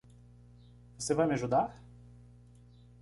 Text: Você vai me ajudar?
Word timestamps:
Você 0.97 1.13
vai 1.13 1.27
me 1.27 1.33
ajudar? 1.35 1.79